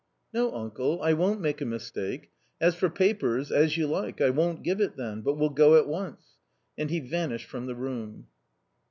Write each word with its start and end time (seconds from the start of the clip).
"No, 0.33 0.51
uncle, 0.55 0.99
I 1.03 1.13
won't 1.13 1.41
make 1.41 1.61
a 1.61 1.63
mistake. 1.65 2.31
As 2.59 2.73
for 2.73 2.89
papers, 2.89 3.51
as 3.51 3.77
you 3.77 3.85
like, 3.85 4.19
I 4.19 4.31
won't 4.31 4.63
give 4.63 4.81
it 4.81 4.97
then, 4.97 5.21
but 5.21 5.37
will 5.37 5.51
go 5.51 5.75
at 5.77 5.87
once." 5.87 6.39
And 6.75 6.89
he 6.89 6.99
vanished 6.99 7.45
from 7.47 7.67
the 7.67 7.75
room. 7.75 8.25